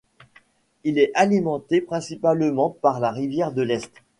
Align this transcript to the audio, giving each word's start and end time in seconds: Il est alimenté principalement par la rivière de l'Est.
Il 0.83 0.97
est 0.97 1.11
alimenté 1.13 1.79
principalement 1.79 2.71
par 2.81 2.99
la 2.99 3.11
rivière 3.11 3.51
de 3.53 3.61
l'Est. 3.61 3.91